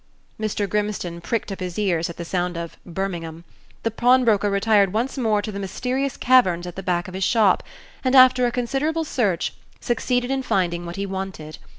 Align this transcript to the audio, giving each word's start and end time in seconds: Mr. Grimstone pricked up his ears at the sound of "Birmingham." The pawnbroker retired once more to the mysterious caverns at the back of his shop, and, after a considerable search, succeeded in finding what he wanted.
Mr. 0.39 0.67
Grimstone 0.67 1.21
pricked 1.21 1.51
up 1.51 1.59
his 1.59 1.77
ears 1.77 2.09
at 2.09 2.17
the 2.17 2.25
sound 2.25 2.57
of 2.57 2.75
"Birmingham." 2.87 3.43
The 3.83 3.91
pawnbroker 3.91 4.49
retired 4.49 4.91
once 4.93 5.15
more 5.15 5.43
to 5.43 5.51
the 5.51 5.59
mysterious 5.59 6.17
caverns 6.17 6.65
at 6.65 6.75
the 6.75 6.81
back 6.81 7.07
of 7.07 7.13
his 7.13 7.23
shop, 7.23 7.61
and, 8.03 8.15
after 8.15 8.47
a 8.47 8.51
considerable 8.51 9.03
search, 9.03 9.53
succeeded 9.79 10.31
in 10.31 10.41
finding 10.41 10.87
what 10.87 10.95
he 10.95 11.05
wanted. 11.05 11.59